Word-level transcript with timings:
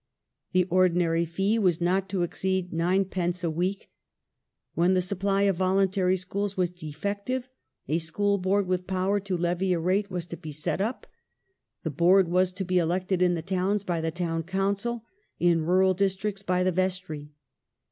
The 0.53 0.65
ordinaiy 0.71 1.27
fee 1.27 1.59
was 1.59 1.79
not 1.79 2.09
to 2.09 2.23
exceed 2.23 2.71
9d. 2.71 3.43
a 3.43 3.49
week. 3.51 3.91
When 4.73 4.95
the 4.95 4.99
supply 4.99 5.43
of 5.43 5.57
voluntary 5.57 6.17
schools 6.17 6.57
was 6.57 6.71
defective 6.71 7.47
a 7.87 7.99
School 7.99 8.39
Board, 8.39 8.65
with 8.65 8.87
power 8.87 9.19
to 9.19 9.37
levy 9.37 9.73
a 9.73 9.79
rate, 9.79 10.09
was 10.09 10.25
to 10.25 10.37
be 10.37 10.51
set 10.53 10.81
up; 10.81 11.05
the 11.83 11.91
Board 11.91 12.29
was 12.29 12.51
to 12.53 12.65
be 12.65 12.79
elected 12.79 13.21
in 13.21 13.35
the 13.35 13.43
towns 13.43 13.83
by 13.83 14.01
the 14.01 14.09
Town 14.09 14.41
Council, 14.41 15.05
in 15.37 15.61
rural 15.65 15.93
districts 15.93 16.41
by 16.41 16.63
the 16.63 16.71
Vestry. 16.71 17.33